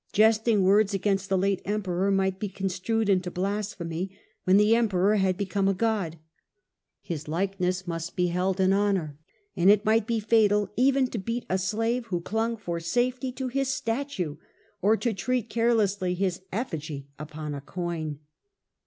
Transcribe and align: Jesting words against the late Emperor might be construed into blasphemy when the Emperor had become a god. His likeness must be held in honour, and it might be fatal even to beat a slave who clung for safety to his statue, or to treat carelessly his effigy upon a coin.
Jesting 0.13 0.63
words 0.63 0.95
against 0.95 1.29
the 1.29 1.37
late 1.37 1.61
Emperor 1.63 2.09
might 2.09 2.39
be 2.39 2.49
construed 2.49 3.07
into 3.07 3.29
blasphemy 3.29 4.09
when 4.45 4.57
the 4.57 4.75
Emperor 4.75 5.17
had 5.17 5.37
become 5.37 5.67
a 5.67 5.75
god. 5.75 6.17
His 7.03 7.27
likeness 7.27 7.85
must 7.85 8.15
be 8.15 8.25
held 8.29 8.59
in 8.59 8.73
honour, 8.73 9.19
and 9.55 9.69
it 9.69 9.85
might 9.85 10.07
be 10.07 10.19
fatal 10.19 10.71
even 10.75 11.05
to 11.11 11.19
beat 11.19 11.45
a 11.51 11.59
slave 11.59 12.07
who 12.07 12.19
clung 12.19 12.57
for 12.57 12.79
safety 12.79 13.31
to 13.33 13.47
his 13.47 13.67
statue, 13.67 14.37
or 14.81 14.97
to 14.97 15.13
treat 15.13 15.51
carelessly 15.51 16.15
his 16.15 16.41
effigy 16.51 17.07
upon 17.19 17.53
a 17.53 17.61
coin. 17.61 18.17